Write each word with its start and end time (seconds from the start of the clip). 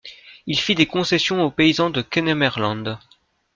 Il 0.47 0.57
fit 0.57 0.73
des 0.73 0.87
concessions 0.87 1.45
aux 1.45 1.51
paysans 1.51 1.91
de 1.91 2.01
Kennemerland. 2.01 2.97